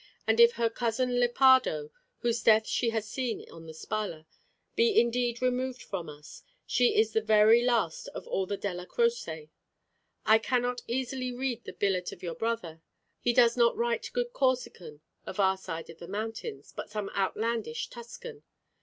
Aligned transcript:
And 0.25 0.39
if 0.39 0.53
her 0.53 0.67
cousin 0.71 1.19
Lepardo, 1.19 1.91
whose 2.21 2.41
death 2.41 2.65
she 2.65 2.89
has 2.89 3.07
seen 3.07 3.47
on 3.51 3.67
the 3.67 3.71
Spalla, 3.71 4.25
be 4.75 4.99
indeed 4.99 5.43
removed 5.43 5.83
from 5.83 6.09
us, 6.09 6.41
she 6.65 6.95
is 6.97 7.13
the 7.13 7.21
very 7.21 7.61
last 7.61 8.07
of 8.07 8.25
all 8.25 8.47
the 8.47 8.57
Della 8.57 8.87
Croce. 8.87 9.51
I 10.25 10.37
cannot 10.39 10.81
easily 10.87 11.31
read 11.31 11.65
the 11.65 11.73
billet 11.73 12.11
of 12.11 12.23
your 12.23 12.33
brother. 12.33 12.81
He 13.19 13.31
does 13.31 13.55
not 13.55 13.77
write 13.77 14.09
good 14.11 14.33
Corsican 14.33 15.01
of 15.27 15.39
our 15.39 15.55
side 15.55 15.87
of 15.91 15.99
the 15.99 16.07
mountains, 16.07 16.73
but 16.75 16.89
some 16.89 17.09
outlandish 17.11 17.91
Tuscan. 17.91 18.41